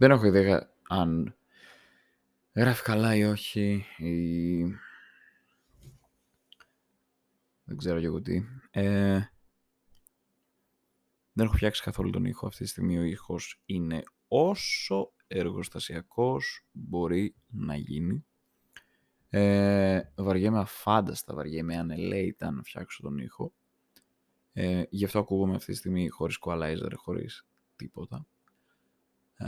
Δεν 0.00 0.10
έχω 0.10 0.26
ιδέα 0.26 0.70
αν 0.88 1.36
γράφει 2.54 2.82
καλά 2.82 3.16
ή 3.16 3.24
όχι. 3.24 3.84
Ή... 3.96 4.62
Δεν 7.64 7.76
ξέρω 7.76 8.00
και 8.00 8.06
εγώ 8.06 8.20
τι. 8.20 8.42
Ε, 8.70 9.20
δεν 11.32 11.46
έχω 11.46 11.56
φτιάξει 11.56 11.82
καθόλου 11.82 12.10
τον 12.10 12.24
ήχο 12.24 12.46
αυτή 12.46 12.62
τη 12.62 12.68
στιγμή. 12.68 12.98
Ο 12.98 13.02
ήχος 13.02 13.60
είναι 13.64 14.02
όσο 14.28 15.12
εργοστασιακός 15.26 16.66
μπορεί 16.72 17.34
να 17.46 17.76
γίνει. 17.76 18.26
Ε, 19.30 20.00
βαριέμαι 20.14 20.58
αφάνταστα, 20.58 21.34
βαριέμαι 21.34 21.76
ανελέητα 21.76 22.50
να 22.50 22.62
φτιάξω 22.62 23.02
τον 23.02 23.18
ήχο. 23.18 23.52
Ε, 24.52 24.82
γι' 24.90 25.04
αυτό 25.04 25.18
ακούγομαι 25.18 25.54
αυτή 25.54 25.72
τη 25.72 25.78
στιγμή 25.78 26.08
χωρίς 26.08 26.38
equalizer, 26.40 26.92
χωρίς 26.94 27.46
τίποτα. 27.76 28.26
Ε, 29.34 29.46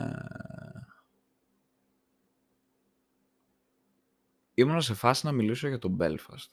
ήμουν 4.60 4.82
σε 4.82 4.94
φάση 4.94 5.26
να 5.26 5.32
μιλήσω 5.32 5.68
για 5.68 5.78
το 5.78 5.96
Belfast, 6.00 6.48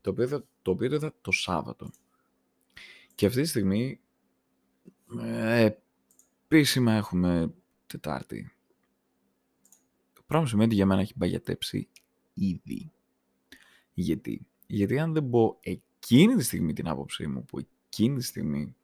το 0.00 0.10
οποίο, 0.10 0.46
το 0.62 0.70
οποίο 0.70 0.94
είδα 0.94 1.14
το 1.20 1.30
Σάββατο. 1.30 1.90
Και 3.14 3.26
αυτή 3.26 3.42
τη 3.42 3.48
στιγμή 3.48 4.00
ε, 5.20 5.70
επίσημα 6.44 6.92
έχουμε 6.92 7.54
Τετάρτη. 7.86 8.52
Το 10.12 10.22
πράγμα 10.26 10.46
σημαίνει 10.46 10.66
ότι 10.66 10.74
για 10.74 10.86
μένα 10.86 11.00
έχει 11.00 11.12
μπαγιατέψει 11.16 11.88
ήδη. 12.34 12.92
Γιατί, 13.94 14.46
γιατί 14.66 14.98
αν 14.98 15.12
δεν 15.12 15.30
πω 15.30 15.58
εκείνη 15.60 16.34
τη 16.34 16.42
στιγμή 16.42 16.72
την 16.72 16.88
άποψή 16.88 17.26
μου, 17.26 17.44
που 17.44 17.58
εκείνη 17.88 18.16
τη 18.16 18.24
στιγμή 18.24 18.76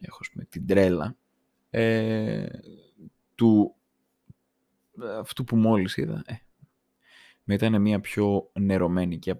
έχω 0.00 0.20
με 0.32 0.44
την 0.44 0.66
τρέλα 0.66 1.16
ε, 1.70 2.48
του 3.34 3.74
αυτού 5.02 5.44
που 5.44 5.56
μόλις 5.56 5.96
είδα, 5.96 6.22
ε, 6.26 6.34
μετά 7.44 7.66
είναι 7.66 7.78
μια 7.78 8.00
πιο 8.00 8.50
νερωμένη 8.60 9.18
και 9.18 9.36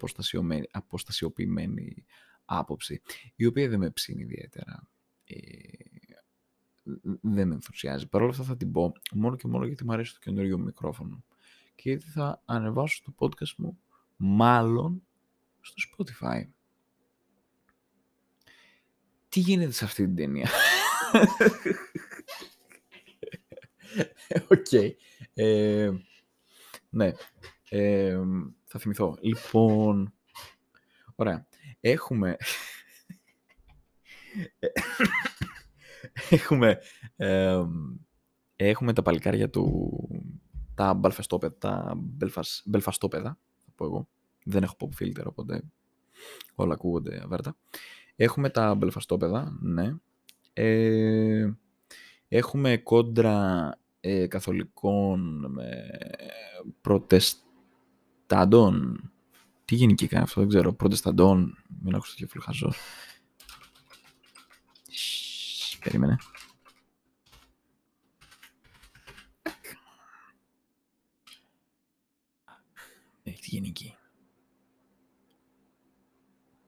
αποστασιοποιημένη 0.70 2.05
άποψη, 2.44 3.02
η 3.36 3.47
οποία 3.47 3.69
δεν 3.69 3.78
με 3.78 3.91
ψήνει 3.91 4.22
ιδιαίτερα. 4.22 4.89
Ε, 5.25 5.36
δεν 7.20 7.48
με 7.48 7.55
ενθουσιάζει. 7.55 8.08
Παρ' 8.08 8.22
όλα 8.22 8.30
αυτά 8.30 8.42
θα 8.42 8.56
την 8.56 8.72
πω 8.72 8.92
μόνο 9.12 9.36
και 9.36 9.47
μόνο 9.47 9.67
γιατί 9.67 9.84
μου 9.84 9.92
αρέσει 9.92 10.12
το 10.12 10.19
καινούριο 10.19 10.58
μικρόφωνο. 10.58 11.25
Και 11.74 11.89
γιατί 11.89 12.06
θα 12.06 12.42
ανεβάσω 12.45 13.02
το 13.05 13.14
podcast 13.19 13.55
μου 13.56 13.78
μάλλον 14.17 15.02
στο 15.61 15.74
Spotify. 15.89 16.45
Τι 19.28 19.41
γίνεται 19.41 19.72
σε 19.72 19.84
αυτή 19.84 20.05
την 20.05 20.17
ταινία; 20.17 20.50
Ok. 24.48 24.66
okay. 24.70 24.91
Ε, 25.42 25.91
ναι. 26.91 27.12
Ε, 27.69 28.19
θα 28.64 28.78
θυμηθώ. 28.78 29.19
Λοιπόν, 29.20 30.12
ωραία. 31.14 31.46
Έχουμε... 31.80 32.36
έχουμε... 36.30 36.78
Ε, 37.16 37.62
έχουμε 38.56 38.92
τα 38.92 39.02
παλικάρια 39.02 39.50
του... 39.50 39.91
Τα 40.74 40.94
μπαλφαστόπεδα, 40.94 41.56
τα 41.58 41.94
μπελφαστόπεδα, 42.64 43.38
θα 43.58 43.72
πω 43.74 43.84
εγώ. 43.84 44.08
Δεν 44.44 44.62
έχω 44.62 44.77
pop 44.80 45.02
filter, 45.02 45.24
οπότε 45.24 45.62
όλα 46.55 46.74
ακούγονται 46.74 47.20
αβέρτα. 47.22 47.56
Έχουμε 48.16 48.50
τα 48.50 48.74
μπελφαστόπεδα, 48.74 49.58
ναι. 49.61 49.94
Ε, 50.52 51.50
έχουμε 52.28 52.77
κόντρα 52.77 53.74
ε, 54.00 54.26
καθολικών 54.26 55.46
με 55.52 55.88
προτεσταντών. 56.80 57.44
Τι 59.64 59.74
γενική 59.74 60.06
κάνει 60.06 60.22
αυτό, 60.22 60.40
δεν 60.40 60.48
ξέρω. 60.48 60.72
Προτεσταντών, 60.72 61.64
μην 61.83 61.94
άκουσα 61.94 62.10
τέτοιο 62.10 62.28
φλουχαζό. 62.28 62.72
Περίμενε. 65.84 66.16
Έχει 73.22 73.40
τη 73.40 73.48
γενική. 73.48 73.94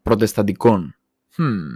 Προτεσταντικών. 0.03 0.97
Hmm. 1.37 1.67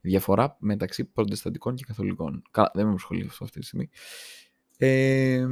Διαφορά 0.00 0.56
μεταξύ 0.60 1.04
προτεσταντικών 1.04 1.74
και 1.74 1.84
καθολικών. 1.86 2.42
Καλά, 2.50 2.70
δεν 2.74 2.86
με 2.86 2.92
ασχολεί 2.92 3.26
αυτό 3.26 3.44
αυτή 3.44 3.60
τη 3.60 3.66
στιγμή. 3.66 3.90
Ε, 4.76 5.46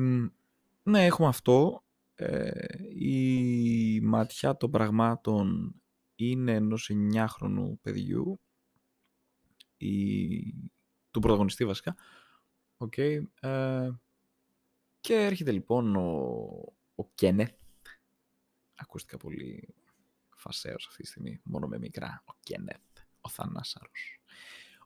ναι, 0.82 1.04
έχουμε 1.04 1.28
αυτό. 1.28 1.84
Ε, 2.14 2.50
η 2.94 4.00
ματιά 4.00 4.56
των 4.56 4.70
πραγμάτων 4.70 5.74
είναι 6.14 6.52
ενός 6.52 6.90
9χρονου 7.14 7.72
παιδιού. 7.80 8.40
Η, 9.76 10.54
του 11.10 11.20
πρωταγωνιστή 11.20 11.64
βασικά. 11.64 11.96
Okay. 12.78 13.22
Ε, 13.40 13.90
και 15.00 15.14
έρχεται 15.14 15.52
λοιπόν 15.52 15.96
ο, 15.96 16.02
ο 16.94 17.08
Κένεθ. 17.14 17.54
Ακούστηκα 18.74 19.16
πολύ 19.16 19.74
φασαίος 20.36 20.86
αυτή 20.86 21.02
τη 21.02 21.08
στιγμή, 21.08 21.40
μόνο 21.44 21.66
με 21.66 21.78
μικρά. 21.78 22.22
Ο 22.26 22.32
Κένεθ, 22.40 22.82
ο 23.20 23.28
Θανάσαρος. 23.28 24.20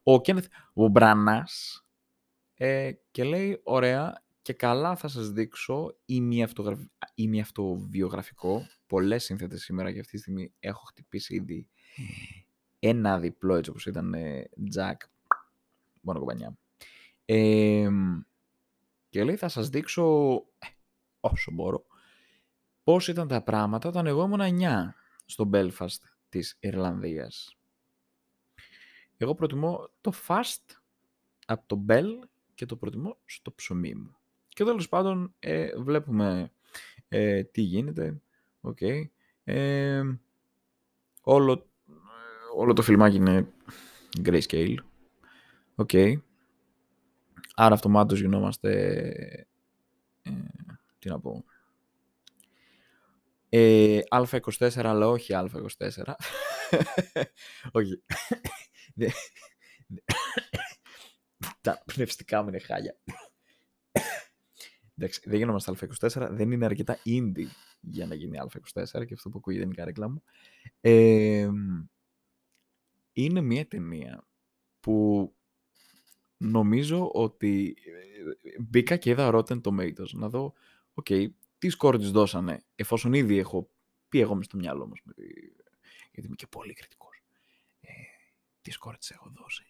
Ο 0.02 0.20
Κένεθ 0.20 0.46
ο 0.72 0.88
Μπρανάς 0.88 1.84
ε, 2.54 2.92
και 3.10 3.24
λέει, 3.24 3.60
ωραία, 3.64 4.23
και 4.44 4.52
καλά 4.52 4.96
θα 4.96 5.08
σας 5.08 5.30
δείξω 5.30 5.96
ή 6.04 7.40
αυτοβιογραφικό. 7.40 8.66
Πολλές 8.86 9.24
σύνθετες 9.24 9.62
σήμερα 9.62 9.92
και 9.92 10.00
αυτή 10.00 10.12
τη 10.12 10.18
στιγμή 10.18 10.52
έχω 10.58 10.84
χτυπήσει 10.84 11.34
ήδη 11.34 11.68
ένα 12.78 13.18
διπλό 13.18 13.54
έτσι 13.54 13.70
όπως 13.70 13.86
ήταν 13.86 14.14
Jack, 14.74 14.96
μόνο 16.00 16.18
κομπανιά. 16.18 16.58
και 19.08 19.24
λέει 19.24 19.36
θα 19.36 19.48
σας 19.48 19.68
δείξω 19.68 20.34
ε, 20.58 20.66
όσο 21.20 21.50
μπορώ 21.50 21.86
πώς 22.84 23.08
ήταν 23.08 23.28
τα 23.28 23.42
πράγματα 23.42 23.88
όταν 23.88 24.06
εγώ 24.06 24.24
ήμουν 24.24 24.60
9 24.60 24.88
στο 25.24 25.50
Belfast 25.52 26.00
της 26.28 26.56
Ιρλανδίας. 26.60 27.58
Εγώ 29.16 29.34
προτιμώ 29.34 29.90
το 30.00 30.12
fast 30.28 30.76
από 31.46 31.66
το 31.66 31.84
bell 31.88 32.10
και 32.54 32.66
το 32.66 32.76
προτιμώ 32.76 33.16
στο 33.24 33.52
ψωμί 33.52 33.94
μου. 33.94 34.16
Και 34.54 34.64
τέλος 34.64 34.88
πάντων 34.88 35.34
ε, 35.38 35.76
βλέπουμε 35.76 36.52
ε, 37.08 37.42
τι 37.42 37.60
γίνεται. 37.60 38.20
Okay. 38.62 39.02
Ε, 39.44 40.02
όλο, 41.20 41.70
όλο 42.56 42.72
το 42.72 42.82
φιλμάκι 42.82 43.16
είναι 43.16 43.52
grayscale. 44.24 44.76
Ok. 45.74 45.90
Okay. 45.92 46.14
Άρα 47.54 47.74
αυτομάτως 47.74 48.20
γινόμαστε... 48.20 48.70
Ε, 50.22 50.32
τι 50.98 51.08
να 51.08 51.20
πω... 51.20 51.44
Ε, 53.48 54.00
A24 54.08 54.68
αλλά 54.74 55.08
όχι 55.08 55.32
A24. 55.34 56.14
όχι. 57.72 58.02
Τα 61.60 61.82
πνευστικά 61.86 62.42
μου 62.42 62.48
είναι 62.48 62.58
χάλια. 62.58 62.96
Εντάξει, 64.98 65.20
δεν 65.24 65.38
γινόμαστε 65.38 65.72
A24, 65.72 66.28
δεν 66.30 66.50
είναι 66.50 66.64
αρκετά 66.64 66.98
indie 67.04 67.46
για 67.80 68.06
να 68.06 68.14
γίνει 68.14 68.38
A24 68.42 69.06
και 69.06 69.14
αυτό 69.14 69.28
που 69.28 69.38
ακούγεται 69.38 69.62
είναι 69.62 69.72
η 69.72 69.76
καρέκλα 69.76 70.08
μου. 70.08 70.22
Ε, 70.80 71.48
είναι 73.12 73.40
μια 73.40 73.66
ταινία 73.66 74.26
που 74.80 75.28
νομίζω 76.36 77.10
ότι 77.12 77.76
ε, 78.42 78.62
μπήκα 78.62 78.96
και 78.96 79.10
είδα 79.10 79.30
Rotten 79.32 79.60
Tomatoes 79.60 80.10
να 80.12 80.28
δω, 80.28 80.54
ok, 80.94 81.06
okay, 81.08 81.26
τι 81.58 81.68
σκορ 81.68 81.98
της 81.98 82.10
δώσανε, 82.10 82.64
εφόσον 82.74 83.12
ήδη 83.12 83.38
έχω 83.38 83.70
πει 84.08 84.20
εγώ 84.20 84.34
μες 84.34 84.44
στο 84.44 84.56
μυαλό 84.56 84.86
μου, 84.86 84.92
γιατί 86.12 86.26
είμαι 86.26 86.36
και 86.36 86.46
πολύ 86.46 86.72
κριτικός, 86.72 87.22
ε, 87.80 87.90
τι 88.60 88.70
σκορ 88.70 88.96
της 88.96 89.10
έχω 89.10 89.32
δώσει. 89.34 89.64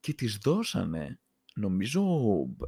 Και 0.00 0.14
της 0.14 0.36
δώσανε 0.36 1.20
νομίζω 1.54 2.02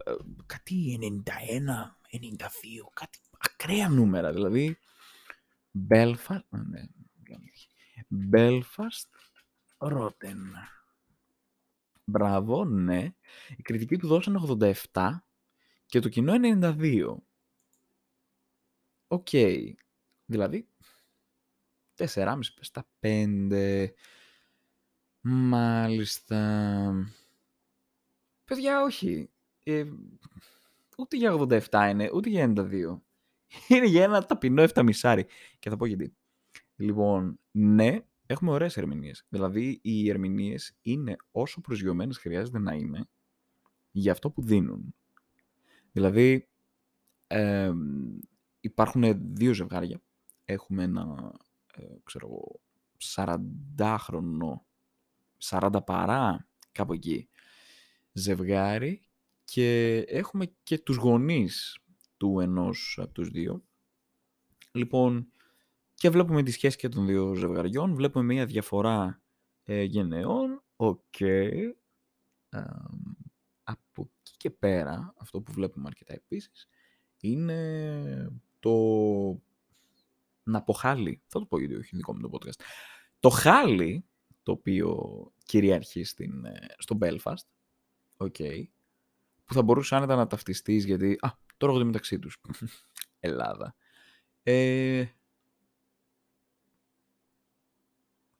ε, 0.05 0.13
κάτι 0.47 0.99
91, 1.01 1.31
92, 1.31 2.47
κάτι 2.95 3.19
ακραία 3.39 3.89
νούμερα. 3.89 4.33
Δηλαδή, 4.33 4.79
Belfast, 5.91 6.49
ναι, 6.49 6.83
Belfast 8.33 9.11
Rotten. 9.79 10.41
Μπράβο, 12.05 12.65
ναι. 12.65 13.15
Η 13.57 13.63
κριτική 13.63 13.97
του 13.97 14.07
δώσανε 14.07 14.41
87 14.93 15.11
και 15.87 16.01
το 16.01 16.09
κοινό 16.09 16.33
92. 16.61 17.17
Ok. 19.07 19.29
Okay. 19.31 19.73
Δηλαδή, 20.25 20.69
4,5 21.97 22.39
στα 22.61 22.87
5. 23.01 23.89
Μάλιστα. 25.21 26.39
Παιδιά, 28.45 28.83
όχι. 28.83 29.31
Ε, 29.63 29.85
ούτε 30.99 31.17
για 31.17 31.33
87 31.33 31.89
είναι, 31.91 32.11
ούτε 32.15 32.29
για 32.29 32.53
92. 32.57 33.01
Είναι 33.69 33.87
για 33.87 34.03
ένα 34.03 34.25
ταπεινό 34.25 34.63
7 34.63 34.83
μισάρι. 34.83 35.27
Και 35.59 35.71
θα 35.71 35.77
πω 35.77 35.87
γιατί. 35.87 36.17
Λοιπόν, 36.77 37.39
ναι, 37.51 37.99
έχουμε 38.27 38.51
ωραίες 38.51 38.77
ερμηνείες. 38.77 39.27
Δηλαδή, 39.29 39.79
οι 39.83 40.11
ερμηνείες 40.11 40.77
είναι 40.83 41.17
όσο 41.31 41.61
προσγειωμένες 41.61 42.19
χρειάζεται 42.19 42.59
να 42.59 42.73
είναι 42.75 43.09
για 43.91 44.13
αυτό 44.13 44.31
που 44.31 44.43
δίνουν. 44.43 44.95
Δηλαδή, 45.93 46.49
ε, 47.27 47.73
υπάρχουν 48.61 49.35
δύο 49.35 49.53
ζευγάρια. 49.53 50.03
Έχουμε 50.45 50.83
ένα, 50.83 51.33
ε, 51.75 51.85
ξέρω 52.05 52.27
εγώ, 52.27 52.61
40χρονο, 52.99 54.61
40 55.39 55.83
παρά, 55.85 56.49
κάπου 56.73 56.93
εκεί, 56.93 57.29
ζευγάρι 58.15 59.01
και 59.45 59.99
έχουμε 59.99 60.55
και 60.63 60.79
τους 60.79 60.97
γονείς 60.97 61.79
του 62.17 62.41
ενός 62.41 62.99
από 63.03 63.13
τους 63.13 63.29
δύο. 63.29 63.65
Λοιπόν, 64.73 65.29
και 65.95 66.11
βλέπουμε 66.11 66.43
τη 66.43 66.51
σχέση 66.51 66.77
και 66.77 66.89
των 66.89 67.07
δύο 67.07 67.35
ζευγαριών, 67.35 67.95
βλέπουμε 67.95 68.25
μια 68.25 68.47
διαφορά 68.47 69.23
ε, 69.65 69.83
γενεών, 69.83 70.63
ok. 70.77 71.01
Okay. 71.19 71.53
από 73.65 74.11
εκεί 74.21 74.35
και 74.37 74.51
πέρα, 74.51 75.15
αυτό 75.17 75.41
που 75.41 75.53
βλέπουμε 75.53 75.87
αρκετά 75.87 76.13
επίσης, 76.13 76.69
είναι 77.21 78.33
το 78.61 78.73
να 80.43 80.63
πω 80.63 80.73
χάλι. 80.73 81.23
Θα 81.27 81.39
το 81.39 81.47
πω 81.47 81.59
γιατί 81.59 81.75
όχι 81.75 81.97
δικό 81.97 82.15
μου 82.15 82.21
το 82.21 82.31
podcast. 82.33 82.61
Το 83.21 83.29
χάλι, 83.29 84.05
το 84.43 84.53
οποίο 84.53 84.99
κυριαρχεί 85.45 86.05
στην, 86.05 86.45
ε, 86.45 86.67
στο 86.79 86.99
Belfast, 87.01 87.47
okay, 88.17 88.65
που 89.45 89.55
θα 89.55 89.63
μπορούσε 89.63 89.95
άνετα 89.95 90.17
να 90.17 90.27
ταυτιστείς 90.27 90.85
γιατί, 90.85 91.19
α, 91.21 91.29
τώρα 91.57 91.73
έρχονται 91.73 91.85
μεταξύ 91.85 92.19
τους. 92.19 92.41
Ελλάδα. 93.21 93.75
Ε, 94.43 95.05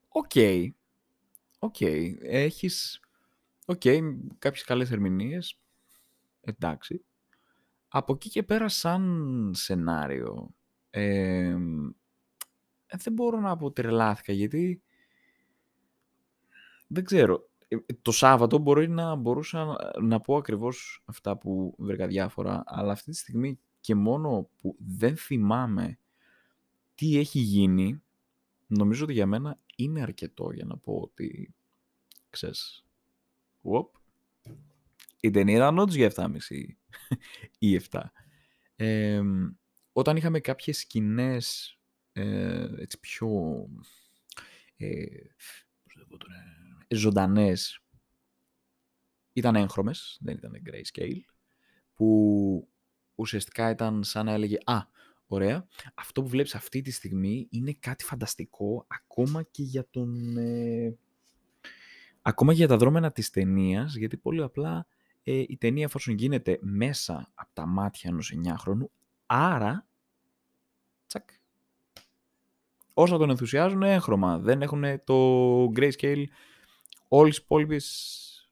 Οκ. 0.07 0.29
Okay. 0.33 0.69
Οκ. 1.59 1.75
Okay. 1.79 2.15
Έχεις... 2.21 2.99
Οκ. 3.65 3.81
Okay. 3.83 4.01
Κάποιες 4.39 4.63
καλές 4.63 4.91
ερμηνείες. 4.91 5.59
Εντάξει. 6.41 7.05
Από 7.87 8.13
εκεί 8.13 8.29
και 8.29 8.43
πέρα 8.43 8.69
σαν 8.69 9.51
σενάριο 9.55 10.55
ε, 10.89 11.57
δεν 12.87 13.13
μπορώ 13.13 13.39
να 13.39 13.57
πω 13.57 13.71
τρελάθηκα 13.71 14.33
γιατί 14.33 14.81
δεν 16.87 17.03
ξέρω. 17.03 17.49
Ε, 17.85 17.93
το 18.01 18.11
Σάββατο 18.11 18.57
μπορεί 18.57 18.89
να 18.89 19.15
μπορούσα 19.15 19.75
να 20.01 20.19
πω 20.19 20.35
ακριβώς 20.37 21.03
αυτά 21.05 21.37
που 21.37 21.75
βρήκα 21.77 22.07
διάφορα, 22.07 22.63
αλλά 22.65 22.91
αυτή 22.91 23.11
τη 23.11 23.17
στιγμή 23.17 23.59
και 23.79 23.95
μόνο 23.95 24.49
που 24.61 24.75
δεν 24.79 25.17
θυμάμαι 25.17 25.99
τι 26.95 27.17
έχει 27.17 27.39
γίνει, 27.39 28.03
νομίζω 28.67 29.03
ότι 29.03 29.13
για 29.13 29.25
μένα 29.25 29.59
είναι 29.75 30.01
αρκετό 30.01 30.51
για 30.51 30.65
να 30.65 30.77
πω 30.77 30.93
ότι, 30.93 31.53
ξέρεις, 32.29 32.85
Οπ. 33.61 33.95
η 35.19 35.29
ταινία 35.29 35.55
ήταν 35.55 35.77
όντως 35.77 35.95
για 35.95 36.11
7,5 36.15 36.27
ή 37.59 37.79
7. 37.91 38.01
Ε, 38.75 39.21
όταν 39.93 40.15
είχαμε 40.15 40.39
κάποιες 40.39 40.77
σκηνές 40.77 41.77
ε, 42.13 42.67
έτσι 42.77 42.99
πιο 42.99 43.29
ε, 44.77 45.05
ζωντανές, 46.89 47.79
ήταν 49.33 49.55
έγχρωμες, 49.55 50.17
δεν 50.21 50.35
ήταν 50.35 50.61
grayscale, 50.65 51.19
που 51.93 52.69
ουσιαστικά 53.15 53.69
ήταν 53.69 54.03
σαν 54.03 54.25
να 54.25 54.31
έλεγε 54.31 54.57
«Α, 54.65 54.79
ωραία, 55.27 55.67
αυτό 55.93 56.21
που 56.21 56.27
βλέπεις 56.27 56.55
αυτή 56.55 56.81
τη 56.81 56.91
στιγμή 56.91 57.47
είναι 57.51 57.73
κάτι 57.79 58.03
φανταστικό 58.03 58.85
ακόμα 58.87 59.43
και 59.43 59.63
για 59.63 59.87
τον... 59.89 60.37
Ε, 60.37 60.97
ακόμα 62.21 62.51
και 62.51 62.57
για 62.57 62.67
τα 62.67 62.77
δρώμενα 62.77 63.11
της 63.11 63.29
ταινίας, 63.29 63.95
γιατί 63.95 64.17
πολύ 64.17 64.41
απλά 64.41 64.87
ε, 65.23 65.43
η 65.47 65.57
ταινία 65.57 65.83
εφόσον 65.85 66.13
γίνεται 66.13 66.59
μέσα 66.61 67.31
από 67.33 67.49
τα 67.53 67.65
μάτια 67.65 68.09
ενός 68.09 68.33
9χρονου, 68.43 68.85
άρα, 69.25 69.87
τσακ, 71.07 71.29
όσα 72.93 73.17
τον 73.17 73.29
ενθουσιάζουν 73.29 73.83
έγχρωμα, 73.83 74.39
δεν 74.39 74.61
έχουν 74.61 74.83
το 75.03 75.63
grayscale 75.65 76.23
όλης 77.17 77.35
της 77.35 77.43
υπόλοιπης 77.43 78.49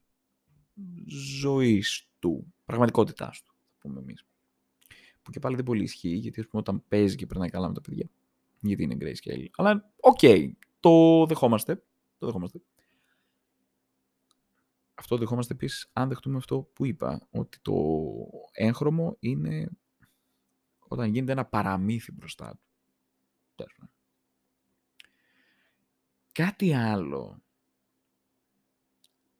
ζωής 1.40 2.08
του, 2.18 2.54
πραγματικότητάς 2.64 3.42
του, 3.42 3.54
θα 3.78 3.88
πούμε 3.88 4.00
εμείς. 4.00 4.26
Που 5.22 5.30
και 5.30 5.38
πάλι 5.38 5.56
δεν 5.56 5.64
πολύ 5.64 5.82
ισχύει, 5.82 6.14
γιατί 6.14 6.40
ας 6.40 6.46
πούμε, 6.46 6.62
όταν 6.66 6.84
παίζει 6.88 7.16
και 7.16 7.26
περνάει 7.26 7.48
καλά 7.48 7.68
με 7.68 7.74
τα 7.74 7.80
παιδιά, 7.80 8.08
γιατί 8.60 8.82
είναι 8.82 8.96
grayscale. 9.00 9.46
Αλλά, 9.56 9.92
ok, 10.00 10.18
okay, 10.22 10.50
το 10.80 11.26
δεχόμαστε, 11.26 11.74
το 12.18 12.26
δεχόμαστε. 12.26 12.60
Αυτό 14.94 15.16
δεχόμαστε 15.16 15.52
επίσης 15.52 15.90
αν 15.92 16.08
δεχτούμε 16.08 16.36
αυτό 16.36 16.70
που 16.72 16.84
είπα, 16.84 17.28
ότι 17.30 17.58
το 17.62 17.74
έγχρωμο 18.52 19.16
είναι 19.20 19.70
όταν 20.78 21.10
γίνεται 21.10 21.32
ένα 21.32 21.44
παραμύθι 21.44 22.12
μπροστά 22.12 22.50
του. 22.50 22.62
Κάτι 26.32 26.74
άλλο. 26.74 27.43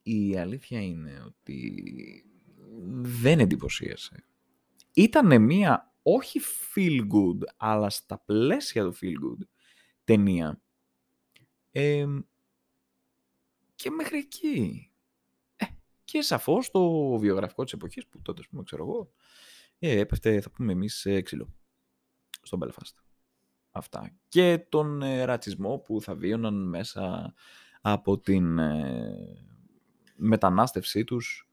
Η 0.07 0.37
αλήθεια 0.39 0.81
είναι 0.81 1.23
ότι 1.27 1.85
δεν 3.01 3.41
εντυπωσίασε. 3.41 4.25
Ήτανε 4.95 5.39
μία 5.39 5.93
όχι 6.03 6.41
feel 6.75 7.01
good, 7.01 7.39
αλλά 7.57 7.91
στα 7.91 8.19
πλαίσια 8.19 8.85
του 8.85 8.95
feel 9.01 9.15
good 9.27 9.47
ταινία. 10.05 10.63
και 13.75 13.91
μέχρι 13.91 14.19
εκεί. 14.19 14.91
Ε, 15.57 15.65
και 16.05 16.23
σαφώς 16.23 16.71
το 16.71 17.17
βιογραφικό 17.19 17.65
της 17.65 17.73
εποχής 17.73 18.07
που 18.07 18.23
τότε, 18.23 18.43
πούμε, 18.51 18.63
ξέρω 18.63 18.83
εγώ, 18.83 19.13
ε, 19.79 19.99
έπεφτε, 19.99 20.41
θα 20.41 20.51
πούμε 20.51 20.73
εμείς, 20.73 21.07
ξύλο. 21.23 21.55
Στον 22.43 22.61
Belfast 22.63 23.05
αυτά. 23.75 24.11
Και 24.29 24.67
τον 24.69 25.03
ε, 25.03 25.25
ρατσισμό 25.25 25.79
που 25.79 26.01
θα 26.01 26.15
βίωναν 26.15 26.69
μέσα 26.69 27.35
από 27.81 28.19
την 28.19 28.59
ε, 28.59 29.54
μετανάστευσή 30.17 31.05
τους 31.05 31.49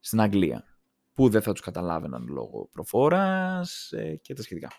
στην 0.00 0.20
Αγγλία. 0.20 0.64
Που 1.14 1.28
δεν 1.28 1.42
θα 1.42 1.52
τους 1.52 1.60
καταλάβαιναν 1.60 2.26
λόγω 2.26 2.68
προφοράς 2.72 3.92
ε, 3.92 4.16
και 4.16 4.34
τα 4.34 4.42
σχετικά. 4.42 4.72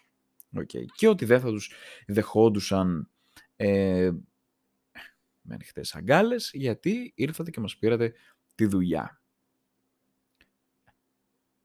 Okay. 0.58 0.86
Και 0.96 1.08
ότι 1.08 1.26
δεν 1.26 1.40
θα 1.40 1.48
τους 1.48 1.72
δεχόντουσαν 2.08 3.10
ε, 3.56 4.12
με 5.42 5.54
ανοιχτές 5.54 5.96
αγκάλες 5.96 6.52
γιατί 6.54 7.14
ήρθατε 7.16 7.52
και 7.52 7.60
μας 7.60 7.78
πήρατε 7.78 8.14
τη 8.56 8.66
δουλειά 8.66 9.24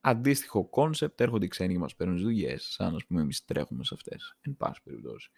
αντίστοιχο 0.09 0.69
concept 0.69 1.21
έρχονται 1.21 1.45
οι 1.45 1.49
ξένοι 1.49 1.73
και 1.73 1.79
μας 1.79 1.95
παίρνουν 1.95 2.17
τις 2.17 2.25
δουλειές, 2.25 2.65
σαν 2.65 2.93
να 2.93 2.99
πούμε 3.07 3.21
εμείς 3.21 3.45
τρέχουμε 3.45 3.85
σε 3.85 3.95
αυτές. 3.95 4.37
Εν 4.41 4.57
πάση 4.57 4.83
περιπτώσει. 4.83 5.31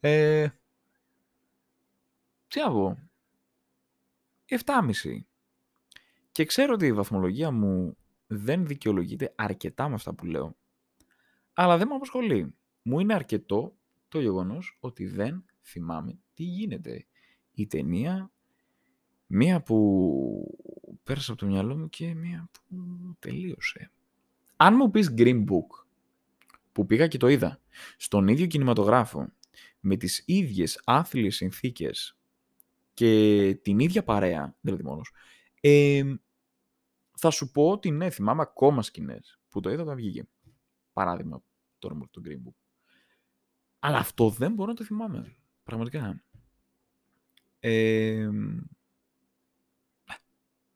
Ε, 0.00 0.48
τι 2.48 2.60
να 2.60 2.70
πω. 2.70 3.10
7,5. 4.48 5.20
Και 6.32 6.44
ξέρω 6.44 6.72
ότι 6.72 6.86
η 6.86 6.92
βαθμολογία 6.92 7.50
μου 7.50 7.96
δεν 8.26 8.66
δικαιολογείται 8.66 9.32
αρκετά 9.36 9.88
με 9.88 9.94
αυτά 9.94 10.14
που 10.14 10.26
λέω. 10.26 10.56
Αλλά 11.52 11.76
δεν 11.76 11.86
με 11.88 11.94
απασχολεί. 11.94 12.54
Μου 12.82 13.00
είναι 13.00 13.14
αρκετό 13.14 13.76
το 14.08 14.20
γεγονός 14.20 14.76
ότι 14.80 15.06
δεν 15.06 15.44
θυμάμαι 15.62 16.18
τι 16.34 16.42
γίνεται. 16.42 17.06
Η 17.52 17.66
ταινία, 17.66 18.32
μία 19.26 19.62
που 19.62 20.98
πέρασε 21.02 21.30
από 21.30 21.40
το 21.40 21.46
μυαλό 21.46 21.76
μου 21.76 21.88
και 21.88 22.14
μία 22.14 22.50
που 22.52 22.76
τελείωσε. 23.18 23.90
Αν 24.56 24.74
μου 24.74 24.90
πεις 24.90 25.14
Green 25.16 25.44
Book, 25.44 25.86
που 26.72 26.86
πήγα 26.86 27.06
και 27.06 27.18
το 27.18 27.28
είδα, 27.28 27.60
στον 27.96 28.28
ίδιο 28.28 28.46
κινηματογράφο, 28.46 29.32
με 29.80 29.96
τις 29.96 30.22
ίδιες 30.26 30.80
άθλιες 30.84 31.36
συνθήκες 31.36 32.17
και 32.98 33.54
την 33.62 33.78
ίδια 33.78 34.04
παρέα, 34.04 34.56
δηλαδή 34.60 34.82
μόνος, 34.82 35.12
ε, 35.60 36.02
θα 37.16 37.30
σου 37.30 37.50
πω 37.50 37.70
ότι 37.70 37.90
ναι, 37.90 38.10
θυμάμαι 38.10 38.42
ακόμα 38.42 38.82
σκηνές 38.82 39.40
που 39.48 39.60
το 39.60 39.70
είδα 39.70 39.82
όταν 39.82 39.96
βγήκε. 39.96 40.28
Παράδειγμα, 40.92 41.42
τώρα 41.78 41.94
μου 41.94 42.08
το 42.10 42.20
Green 42.24 42.48
Book. 42.48 42.54
Αλλά 43.78 43.98
αυτό 43.98 44.30
δεν 44.30 44.52
μπορώ 44.52 44.68
να 44.68 44.76
το 44.76 44.84
θυμάμαι. 44.84 45.36
Πραγματικά. 45.62 46.22
Ε, 47.60 48.28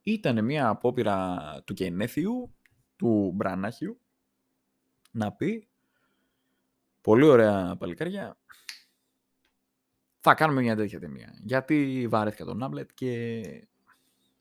ήταν 0.02 0.44
μια 0.44 0.68
απόπειρα 0.68 1.38
του 1.66 1.74
Κενέθιου, 1.74 2.54
του 2.96 3.32
Μπρανάχιου, 3.34 4.00
να 5.10 5.32
πει 5.32 5.68
πολύ 7.00 7.24
ωραία 7.24 7.76
παλικάρια, 7.76 8.38
θα 10.24 10.34
κάνουμε 10.34 10.60
μια 10.60 10.76
τέτοια 10.76 11.00
ταινία. 11.00 11.40
Γιατί 11.44 12.06
βαρέθηκα 12.10 12.44
τον 12.44 12.62
Άμπλετ 12.62 12.90
και... 12.94 13.42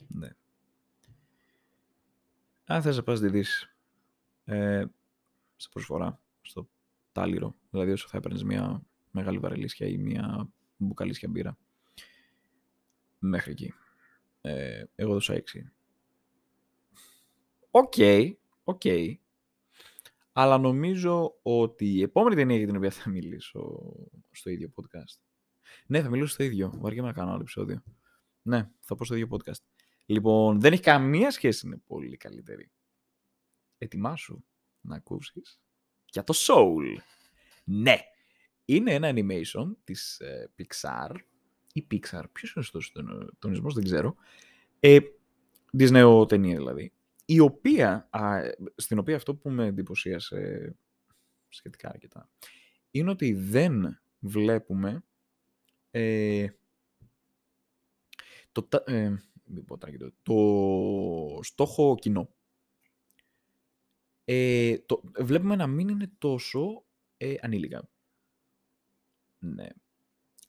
Ναι. 0.07 0.29
Αν 2.65 2.81
θες 2.81 2.95
να 2.95 3.03
πας 3.03 3.19
να 3.19 3.27
τη 3.27 3.37
δεις 3.37 3.75
ε, 4.43 4.85
σε 5.55 5.69
προσφορά 5.71 6.21
στο 6.41 6.69
τάλιρο, 7.11 7.55
δηλαδή 7.69 7.91
όσο 7.91 8.07
θα 8.07 8.17
έπαιρνες 8.17 8.43
μια 8.43 8.81
μεγάλη 9.11 9.37
βαρελίσια 9.37 9.87
ή 9.87 9.97
μια 9.97 10.49
μπουκαλίσια 10.77 11.29
μπύρα, 11.29 11.57
μέχρι 13.19 13.51
εκεί. 13.51 13.73
Ε, 14.41 14.83
εγώ 14.95 15.13
δώσα 15.13 15.33
6. 15.33 15.39
Ok, 17.71 17.93
okay, 17.97 18.33
ok. 18.63 18.81
Okay. 18.83 19.15
Αλλά 20.31 20.57
νομίζω 20.57 21.39
ότι 21.41 21.85
η 21.85 22.01
επόμενη 22.01 22.35
ταινία 22.35 22.57
για 22.57 22.67
την 22.67 22.75
οποία 22.75 22.91
θα 22.91 23.09
μιλήσω 23.09 23.93
στο 24.31 24.49
ίδιο 24.49 24.71
podcast. 24.75 25.30
Ναι, 25.87 26.01
θα 26.01 26.09
μιλήσω 26.09 26.33
στο 26.33 26.43
ίδιο. 26.43 26.73
Βαριέμαι 26.75 27.07
να 27.07 27.13
κάνω 27.13 27.31
άλλο 27.31 27.41
επεισόδιο. 27.41 27.83
Ναι, 28.41 28.69
θα 28.79 28.95
πω 28.95 29.05
στο 29.05 29.15
ίδιο 29.15 29.27
podcast. 29.31 29.61
Λοιπόν, 30.05 30.59
δεν 30.59 30.73
έχει 30.73 30.81
καμία 30.81 31.31
σχέση, 31.31 31.67
είναι 31.67 31.81
πολύ 31.87 32.17
καλύτερη. 32.17 32.71
Ετοιμάσου 33.77 34.43
να 34.81 34.95
ακούσεις 34.95 35.61
για 36.11 36.23
το 36.23 36.33
Soul. 36.37 36.97
Ναι, 37.63 37.97
είναι 38.65 38.93
ένα 38.93 39.11
animation 39.15 39.75
της 39.83 40.19
ε, 40.19 40.51
Pixar 40.57 41.15
ή 41.73 41.87
Pixar, 41.91 42.23
ποιος 42.31 42.71
είναι 42.95 43.13
ο 43.13 43.29
τονισμός, 43.39 43.73
δεν 43.73 43.83
ξέρω. 43.83 44.15
Ε, 44.79 44.99
της 45.77 45.91
νεοτενίας 45.91 46.57
δηλαδή, 46.57 46.93
η 47.25 47.39
οποία, 47.39 48.07
α, 48.09 48.39
στην 48.75 48.99
οποία 48.99 49.15
αυτό 49.15 49.35
που 49.35 49.49
με 49.49 49.65
εντυπωσίασε 49.65 50.75
σχετικά 51.49 51.89
αρκετά, 51.89 52.29
είναι 52.91 53.09
ότι 53.09 53.33
δεν 53.33 54.01
βλέπουμε 54.19 55.03
ε, 55.91 56.47
το, 58.51 58.67
ε, 58.85 59.15
το 60.23 61.39
στόχο 61.41 61.95
κοινό. 61.99 62.29
Ε, 64.25 64.77
το, 64.79 65.01
βλέπουμε 65.19 65.55
να 65.55 65.67
μην 65.67 65.87
είναι 65.87 66.11
τόσο 66.17 66.85
ε, 67.17 67.35
ανήλικα. 67.41 67.89
Ναι. 69.39 69.67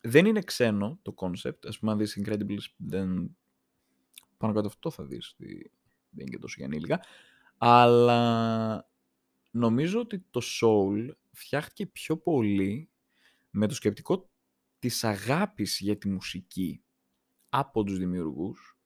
Δεν 0.01 0.27
είναι 0.27 0.41
ξένο 0.41 0.99
το 1.03 1.15
concept. 1.17 1.67
Ας 1.67 1.79
πούμε, 1.79 1.93
αν 1.93 1.99
δεις 1.99 2.21
Incredibles, 2.21 2.65
δεν... 2.77 3.37
πάνω 4.37 4.53
κάτω 4.53 4.67
αυτό 4.67 4.91
θα 4.91 5.05
δεις. 5.05 5.35
Δεν 5.39 5.51
είναι 6.17 6.31
και 6.31 6.39
τόσο 6.39 6.55
για 6.59 6.67
ανήλικα. 6.67 7.05
Αλλά 7.57 8.91
νομίζω 9.51 10.01
ότι 10.01 10.25
το 10.31 10.41
Soul 10.61 11.09
φτιάχτηκε 11.33 11.87
πιο 11.87 12.17
πολύ 12.17 12.89
με 13.51 13.67
το 13.67 13.75
σκεπτικό 13.75 14.32
της 14.83 15.05
αγάπης 15.05 15.79
για 15.81 15.99
τη 15.99 16.09
μουσική 16.09 16.83
από 17.49 17.85
τους 17.85 17.99
δημιουργούς 17.99 18.79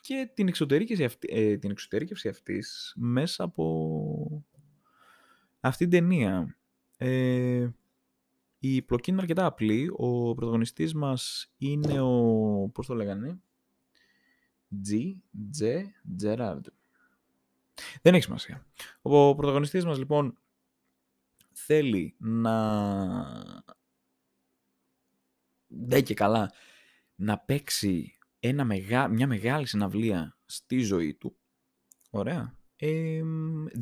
και 0.00 0.30
την 0.34 0.48
εξωτερήκευση, 0.48 1.04
αυτή, 1.04 1.28
ε, 1.30 1.58
την 1.58 1.70
εξωτερήκευση 1.70 2.28
αυτής 2.28 2.92
μέσα 2.96 3.44
από 3.44 4.44
αυτή 5.60 5.88
την 5.88 5.98
ταινία. 5.98 6.58
Ε, 6.96 7.68
η 8.58 8.82
πλοκή 8.82 9.10
είναι 9.10 9.20
αρκετά 9.20 9.46
απλή. 9.46 9.90
Ο 9.96 10.34
πρωταγωνιστής 10.34 10.94
μας 10.94 11.52
είναι 11.58 12.00
ο... 12.00 12.70
πώς 12.74 12.86
το 12.86 12.94
λέγανε; 12.94 13.40
G. 14.88 15.14
J. 15.60 15.82
Gerard. 16.22 16.64
Δεν 18.02 18.14
έχει 18.14 18.24
σημασία. 18.24 18.66
Ο 19.02 19.34
πρωταγωνιστής 19.34 19.84
μας 19.84 19.98
λοιπόν 19.98 20.38
θέλει 21.52 22.14
να... 22.18 22.52
Δεν 25.74 26.04
και 26.04 26.14
καλά 26.14 26.52
να 27.14 27.38
παίξει 27.38 28.18
ένα 28.40 28.64
μεγά, 28.64 29.08
μια 29.08 29.26
μεγάλη 29.26 29.66
συναυλία 29.66 30.36
στη 30.46 30.78
ζωή 30.78 31.14
του. 31.14 31.36
Ωραία. 32.10 32.56
Ε, 32.76 33.22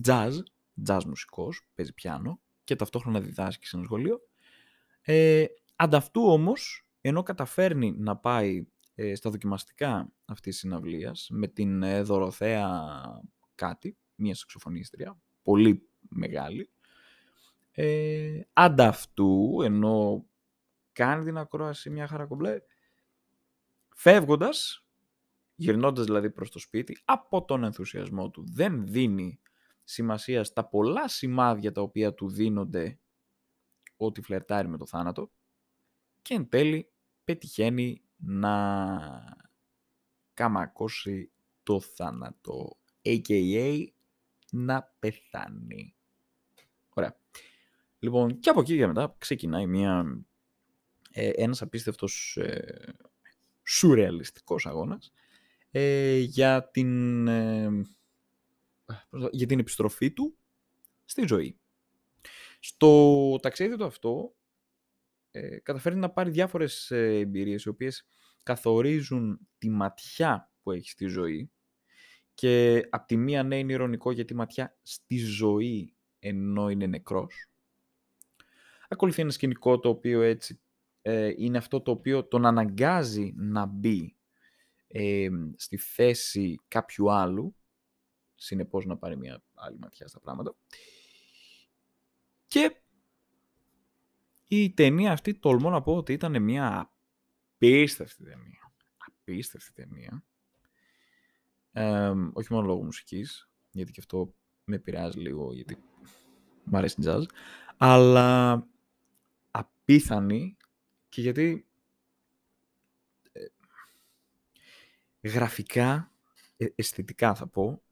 jazz, 0.05 0.33
jazz 0.87 1.01
μουσικός, 1.07 1.69
παίζει 1.75 1.93
πιάνο 1.93 2.41
και 2.65 2.77
ταυτόχρονα 2.77 3.21
διδάσκει 3.21 3.67
σε 3.67 3.77
ένα 3.77 3.85
σχολείο. 3.85 4.21
Ε, 5.01 5.45
ανταυτού 5.77 6.23
όμως, 6.23 6.87
ενώ 7.01 7.23
καταφέρνει 7.23 7.95
να 7.99 8.17
πάει 8.17 8.67
ε, 8.95 9.15
στα 9.15 9.31
δοκιμαστικά 9.31 10.13
αυτής 10.25 10.53
της 10.53 10.59
συναυλίας 10.59 11.29
με 11.31 11.47
την 11.47 11.83
ε, 11.83 12.03
Δωροθέα 12.03 12.93
κάτι, 13.55 13.97
μια 14.15 14.35
σαξοφωνίστρια, 14.35 15.19
πολύ 15.43 15.89
μεγάλη, 16.09 16.71
ε, 17.71 18.41
ανταυτού, 18.53 19.61
ενώ 19.63 20.27
κάνει 20.93 21.25
την 21.25 21.39
ακρόαση 21.39 21.91
μια 21.91 22.07
χαρά 22.07 22.27
κομπλέ, 22.27 22.61
Φεύγοντας, 23.95 24.85
γυρνώντας 25.55 26.05
δηλαδή 26.05 26.31
προς 26.31 26.51
το 26.51 26.59
σπίτι, 26.59 26.99
από 27.05 27.45
τον 27.45 27.65
ενθουσιασμό 27.65 28.31
του 28.31 28.45
δεν 28.53 28.87
δίνει 28.87 29.41
σημασία 29.85 30.45
στα 30.45 30.65
πολλά 30.65 31.09
σημάδια 31.09 31.73
τα 31.73 31.81
οποία 31.81 32.15
του 32.15 32.29
δίνονται 32.29 32.99
ότι 33.97 34.23
φλερτάρει 34.23 34.69
με 34.69 34.77
το 34.77 34.87
θάνατο 34.87 35.31
και 36.23 36.35
εν 36.35 36.49
τέλει 36.49 36.93
πετυχαίνει 37.25 38.03
να 38.17 39.45
καμακώσει 40.35 41.31
το 41.63 41.81
θάνατο, 41.81 42.79
a.k.a. 43.03 43.87
να 44.51 44.95
πεθάνει. 44.99 45.95
Ωραία. 46.95 47.17
Λοιπόν, 47.99 48.39
και 48.39 48.51
από 48.51 48.61
εκεί 48.61 48.75
για 48.75 48.87
μετά 48.87 49.15
ξεκινάει 49.19 49.67
μια, 49.67 50.25
ε, 51.13 51.29
ένας 51.29 51.63
απίστευτος 51.63 52.37
ε, 52.37 52.95
σουρεαλιστικός 53.63 54.67
αγώνας 54.67 55.13
ε, 55.71 56.17
για, 56.19 56.71
την, 56.71 57.27
ε, 57.29 57.71
για 59.31 59.47
την 59.47 59.59
επιστροφή 59.59 60.13
του 60.13 60.37
στη 61.05 61.27
ζωή. 61.27 61.59
Στο 62.61 63.37
ταξίδι 63.43 63.77
του 63.77 63.85
αυτό 63.85 64.35
ε, 65.31 65.59
καταφέρει 65.59 65.97
να 65.97 66.11
πάρει 66.11 66.31
διάφορες 66.31 66.91
ε, 66.91 67.19
εμπειρίες 67.19 67.63
οι 67.63 67.69
οποίες 67.69 68.07
καθορίζουν 68.43 69.49
τη 69.59 69.71
ματιά 69.71 70.53
που 70.63 70.71
έχει 70.71 70.91
στη 70.91 71.07
ζωή 71.07 71.51
και 72.35 72.87
απ' 72.91 73.07
τη 73.07 73.17
μία 73.17 73.43
ναι 73.43 73.59
είναι 73.59 73.73
ηρωνικό 73.73 74.13
γιατί 74.13 74.35
ματιά 74.35 74.79
στη 74.83 75.17
ζωή 75.17 75.95
ενώ 76.19 76.71
είναι 76.71 76.87
νεκρός. 76.87 77.51
Ακολουθεί 78.89 79.23
ένα 79.23 79.31
σκηνικό 79.31 79.79
το 79.79 79.89
οποίο 79.89 80.23
έτσι 80.23 80.61
ε, 81.03 81.33
είναι 81.37 81.59
αυτό 81.59 81.81
το 81.81 81.91
οποίο 81.91 82.25
τον 82.25 82.47
αναγκάζει 82.47 83.33
να 83.37 83.67
μπει 83.67 84.17
ε, 84.87 85.29
στη 85.57 85.77
θέση 85.77 86.61
κάποιου 86.69 87.13
άλλου, 87.13 87.57
συνεπώς 88.35 88.87
να 88.87 88.97
πάρει 88.97 89.17
μια 89.17 89.43
άλλη 89.55 89.79
ματιά 89.79 90.09
στα 90.09 90.21
πράγματα. 90.21 90.55
Και 92.47 92.83
η 94.49 94.73
ταινία 94.73 95.13
αυτή 95.13 95.35
τολμώ 95.35 95.71
να 95.71 95.83
πω 95.83 95.97
ότι 95.97 96.13
ήταν 96.13 96.43
μια 96.43 96.93
απίστευτη 97.55 98.25
ταινία. 98.25 98.73
Απίστευτη 98.97 99.73
ταινία. 99.73 100.25
όχι 102.33 102.53
μόνο 102.53 102.67
λόγω 102.67 102.83
μουσικής, 102.83 103.51
γιατί 103.71 103.93
και 103.93 104.01
αυτό 104.01 104.35
με 104.65 104.77
επηρεάζει 104.77 105.19
λίγο, 105.19 105.53
γιατί 105.53 105.77
μου 106.65 106.77
αρέσει 106.77 106.97
jazz, 107.05 107.23
αλλά 107.77 108.69
απίθανη 109.51 110.57
και 111.11 111.21
γιατί 111.21 111.67
ε, 113.33 113.47
γραφικά, 115.29 116.13
ε, 116.57 116.67
αισθητικά 116.75 117.35
θα 117.35 117.47
πω, 117.47 117.83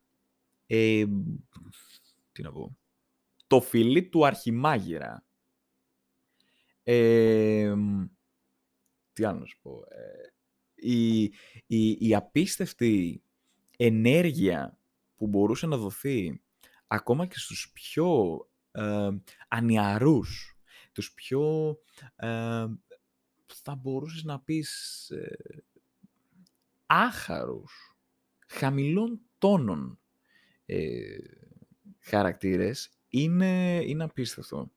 ε, 0.67 1.05
τι 2.33 2.43
να 2.43 2.53
πω, 2.53 2.79
το 3.47 3.61
φιλί 3.61 4.09
του 4.09 4.27
αρχιμάγειρα. 4.27 5.27
Ε, 6.83 7.75
τι 9.13 9.25
άλλο 9.25 9.39
να 9.39 9.47
σου 9.47 9.59
πω. 9.63 9.85
Ε, 9.89 10.33
η, 10.75 11.23
η, 11.67 11.97
η 12.09 12.15
απίστευτη 12.15 13.23
ενέργεια 13.77 14.79
που 15.17 15.27
μπορούσε 15.27 15.67
να 15.67 15.77
δοθεί 15.77 16.43
ακόμα 16.87 17.27
και 17.27 17.39
στους 17.39 17.71
πιο 17.73 18.39
ε, 18.71 19.09
ανιαρούς, 19.49 20.59
τους 20.93 21.13
πιο 21.13 21.77
ε, 22.17 22.67
θα 23.55 23.75
μπορούσες 23.75 24.23
να 24.23 24.41
πεις 24.41 24.71
ε, 25.11 25.65
άχαρους, 26.87 27.97
χαμηλών 28.47 29.21
τόνων 29.39 29.99
ε, 30.67 31.19
χαρακτήρες 31.99 32.91
είναι, 33.09 33.83
είναι 33.85 34.05
απίστευτο. 34.05 34.73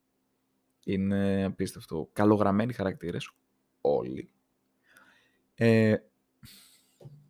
Είναι 0.84 1.44
απίστευτο. 1.44 2.10
Καλογραμμένοι 2.12 2.72
χαρακτήρες, 2.72 3.32
όλοι. 3.80 4.30
Ε, 5.54 5.96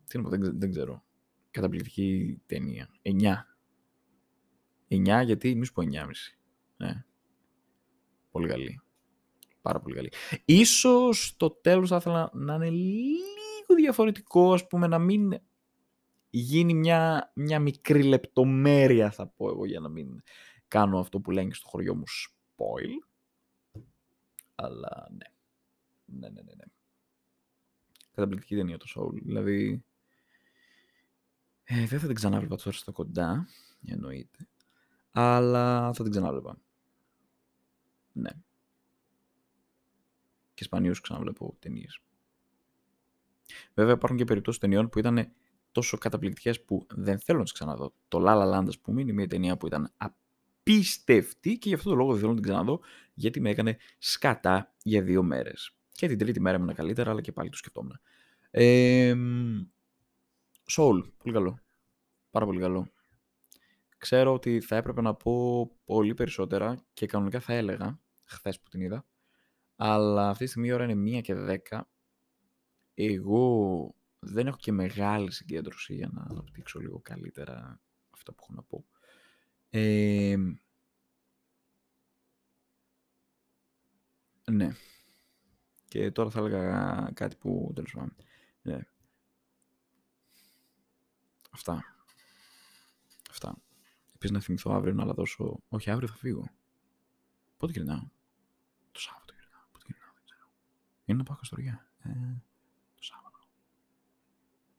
τι 0.07 0.17
να 0.17 0.23
πω, 0.23 0.29
δεν, 0.29 0.59
δεν 0.59 0.71
ξέρω. 0.71 1.03
Καταπληκτική 1.51 2.41
ταινία. 2.45 2.89
9. 3.01 3.11
9 4.87 5.21
γιατί 5.25 5.55
μη 5.55 5.65
σου 5.65 5.73
πω 5.73 5.83
9,5. 5.91 6.07
Ναι. 6.77 7.05
Πολύ 8.31 8.47
καλή. 8.47 8.82
Πάρα 9.63 9.79
πολύ 9.79 9.95
καλή. 9.95 10.11
Ίσως 10.45 11.33
το 11.37 11.49
τέλος 11.49 11.89
θα 11.89 11.95
ήθελα 11.95 12.29
να 12.33 12.53
είναι 12.53 12.69
λίγο 12.69 13.75
διαφορετικό, 13.75 14.53
ας 14.53 14.67
πούμε, 14.67 14.87
να 14.87 14.99
μην 14.99 15.41
γίνει 16.29 16.73
μια, 16.73 17.31
μια 17.35 17.59
μικρή 17.59 18.03
λεπτομέρεια 18.03 19.11
θα 19.11 19.27
πω 19.27 19.49
εγώ 19.49 19.65
για 19.65 19.79
να 19.79 19.89
μην 19.89 20.23
κάνω 20.67 20.99
αυτό 20.99 21.19
που 21.19 21.31
λένε 21.31 21.53
στο 21.53 21.67
χωριό 21.67 21.95
μου 21.95 22.03
spoil. 22.07 23.07
Αλλά 24.55 25.07
ναι. 25.11 25.25
Ναι, 26.05 26.29
ναι, 26.29 26.41
ναι. 26.41 26.53
ναι. 26.55 26.63
Καταπληκτική 28.11 28.55
ταινία 28.55 28.77
το 28.77 28.85
Soul. 28.95 29.21
Δηλαδή, 29.23 29.83
ε, 31.63 31.85
δεν 31.85 31.99
θα 31.99 32.05
την 32.05 32.15
ξανάβλεπα 32.15 32.55
τώρα 32.55 32.71
στα 32.71 32.91
κοντά, 32.91 33.47
εννοείται. 33.85 34.47
Αλλά 35.11 35.93
θα 35.93 36.03
την 36.03 36.11
ξανάβλεπα. 36.11 36.57
Ναι. 38.11 38.29
Και 40.63 40.69
σπανίως 40.69 41.01
ξαναβλέπω 41.01 41.55
ταινίες. 41.59 41.99
Βέβαια 43.73 43.93
υπάρχουν 43.93 44.17
και 44.17 44.25
περιπτώσεις 44.25 44.59
ταινιών 44.59 44.89
που 44.89 44.99
ήταν 44.99 45.31
τόσο 45.71 45.97
καταπληκτικές 45.97 46.63
που 46.63 46.85
δεν 46.89 47.19
θέλω 47.19 47.37
να 47.37 47.43
τις 47.43 47.53
ξαναδώ. 47.53 47.93
Το 48.07 48.23
La 48.25 48.35
La 48.35 48.53
Land, 48.53 48.67
ας 48.67 48.79
πούμε, 48.79 49.01
είναι 49.01 49.11
μια 49.11 49.27
ταινία 49.27 49.57
που 49.57 49.67
ήταν 49.67 49.93
απίστευτη 49.97 51.57
και 51.57 51.69
γι' 51.69 51.75
αυτό 51.75 51.89
το 51.89 51.95
λόγο 51.95 52.11
δεν 52.11 52.19
θέλω 52.19 52.33
να 52.33 52.39
την 52.39 52.49
ξαναδώ, 52.49 52.79
γιατί 53.13 53.39
με 53.39 53.49
έκανε 53.49 53.77
σκατά 53.97 54.75
για 54.83 55.01
δύο 55.01 55.23
μέρες. 55.23 55.75
Και 55.91 56.07
την 56.07 56.17
τρίτη 56.17 56.39
μέρα 56.39 56.57
ήμουν 56.57 56.73
καλύτερα, 56.73 57.11
αλλά 57.11 57.21
και 57.21 57.31
πάλι 57.31 57.49
το 57.49 57.57
σκεφτόμουν. 57.57 57.99
Ε, 58.51 59.15
Soul, 60.71 61.03
πολύ 61.17 61.33
καλό. 61.33 61.59
Πάρα 62.31 62.45
πολύ 62.45 62.59
καλό. 62.59 62.87
Ξέρω 63.97 64.33
ότι 64.33 64.61
θα 64.61 64.75
έπρεπε 64.75 65.01
να 65.01 65.13
πω 65.13 65.65
πολύ 65.85 66.13
περισσότερα 66.13 66.83
και 66.93 67.05
κανονικά 67.05 67.39
θα 67.39 67.53
έλεγα, 67.53 67.99
χθες 68.25 68.59
που 68.59 68.69
την 68.69 68.81
είδα, 68.81 69.05
αλλά 69.75 70.29
αυτή 70.29 70.43
τη 70.43 70.49
στιγμή 70.49 70.67
η 70.67 70.71
ώρα 70.71 70.83
είναι 70.83 71.17
1 71.19 71.21
και 71.21 71.61
10. 71.69 71.81
Εγώ 72.93 73.95
δεν 74.19 74.47
έχω 74.47 74.57
και 74.57 74.71
μεγάλη 74.71 75.31
συγκέντρωση 75.31 75.93
για 75.95 76.09
να 76.13 76.21
αναπτύξω 76.29 76.79
λίγο 76.79 76.99
καλύτερα 76.99 77.81
αυτά 78.09 78.33
που 78.33 78.43
έχω 78.43 78.53
να 78.53 78.63
πω. 78.63 78.85
Ε, 79.69 80.35
ναι. 84.51 84.75
Και 85.87 86.11
τώρα 86.11 86.29
θα 86.29 86.39
έλεγα 86.39 87.11
κάτι 87.13 87.35
που 87.35 87.71
τέλος 87.75 87.93
πάντων. 87.93 88.15
Ναι. 88.61 88.79
Αυτά. 91.51 91.83
Αυτά. 93.29 93.57
Επίσης 94.13 94.35
να 94.35 94.39
θυμηθώ 94.39 94.71
αύριο 94.71 94.93
να 94.93 95.13
δώσω... 95.13 95.59
Όχι, 95.69 95.89
αύριο 95.89 96.07
θα 96.07 96.15
φύγω. 96.15 96.49
Πότε 97.57 97.71
γυρνάω; 97.71 98.09
Το 98.91 98.99
Σάββατο 98.99 99.33
γυρνάω. 99.33 99.65
Πότε 99.71 99.85
γυρνάω, 99.87 100.13
δεν 100.13 100.23
ξέρω. 100.23 100.47
Είναι 101.05 101.17
να 101.17 101.23
πάω 101.23 101.37
καστοριά. 101.37 101.87
Ε, 102.03 102.09
το 102.95 103.03
Σάββατο. 103.03 103.39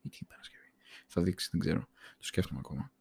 Ή 0.02 0.08
τι 0.08 0.24
Παρασκευή. 0.24 0.72
Θα 1.06 1.22
δείξει, 1.22 1.48
δεν 1.52 1.60
ξέρω. 1.60 1.80
Το 2.18 2.24
σκέφτομαι 2.24 2.60
ακόμα. 2.64 2.92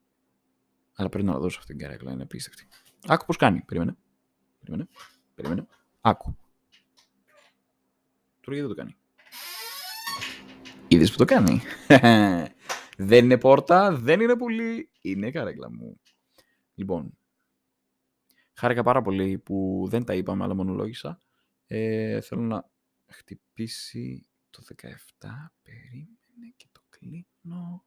Αλλά 0.94 1.08
πρέπει 1.08 1.26
να 1.26 1.38
δώσω 1.38 1.58
αυτή 1.58 1.72
την 1.74 1.82
καρέκλα, 1.82 2.12
είναι 2.12 2.22
απίστευτη. 2.22 2.66
Άκου 3.06 3.24
πώς 3.24 3.36
κάνει. 3.36 3.60
Περίμενε. 3.60 3.96
Περίμενε. 4.58 4.88
Περίμενε. 5.34 5.66
Άκου. 6.00 6.36
Τώρα 8.40 8.56
γιατί 8.56 8.60
δεν 8.60 8.68
το 8.68 8.74
κάνει. 8.74 8.96
Είδες 10.88 11.10
που 11.10 11.16
το 11.16 11.24
κάνει. 11.24 11.60
δεν 13.10 13.24
είναι 13.24 13.38
πόρτα, 13.38 13.92
δεν 13.92 14.20
είναι 14.20 14.36
πουλί, 14.36 14.90
είναι 15.00 15.30
καρέκλα 15.30 15.70
μου. 15.70 16.00
Λοιπόν, 16.74 17.18
χάρηκα 18.52 18.82
πάρα 18.82 19.02
πολύ 19.02 19.38
που 19.38 19.86
δεν 19.88 20.04
τα 20.04 20.14
είπαμε, 20.14 20.44
αλλά 20.44 20.54
μονολόγησα. 20.54 21.18
Ε, 21.66 22.20
θέλω 22.20 22.42
να 22.42 22.70
χτυπήσει 23.14 24.26
το 24.50 24.62
17. 25.18 25.28
Περίμενε 25.62 26.52
και 26.56 26.66
το 26.72 26.80
κλείνω. 26.88 27.84